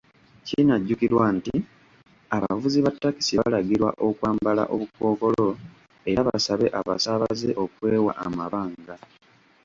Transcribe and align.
Kinajjukirwa 0.47 1.25
nti, 1.37 1.55
abavuzi 2.35 2.79
ba 2.85 2.91
takisi 3.01 3.33
balagirwa 3.39 3.89
okwambala 4.07 4.63
obukookolo 4.73 5.47
era 6.09 6.21
basabe 6.29 6.67
abasaabaze 6.79 7.49
okwewa 7.63 8.11
amabanga. 8.25 8.95